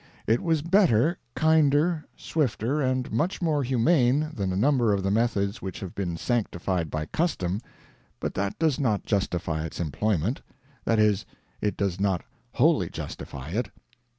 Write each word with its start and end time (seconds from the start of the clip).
It 0.25 0.41
was 0.41 0.63
better, 0.63 1.19
kinder, 1.35 2.05
swifter, 2.17 2.81
and 2.81 3.11
much 3.11 3.39
more 3.39 3.61
humane 3.61 4.31
than 4.33 4.51
a 4.51 4.55
number 4.57 4.93
of 4.93 5.03
the 5.03 5.11
methods 5.11 5.61
which 5.61 5.79
have 5.79 5.93
been 5.93 6.17
sanctified 6.17 6.89
by 6.89 7.05
custom, 7.05 7.61
but 8.19 8.33
that 8.33 8.57
does 8.57 8.79
not 8.79 9.05
justify 9.05 9.63
its 9.63 9.79
employment. 9.79 10.41
That 10.85 10.97
is, 10.97 11.23
it 11.61 11.77
does 11.77 11.99
not 11.99 12.23
wholly 12.53 12.89
justify 12.89 13.49
it. 13.49 13.69